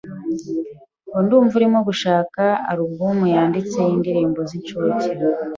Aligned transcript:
Ndumva 1.23 1.53
urimo 1.59 1.79
gushaka 1.87 2.41
alubumu 2.69 3.25
yanditse 3.33 3.77
yindirimbo 3.87 4.39
zincuke. 4.49 5.09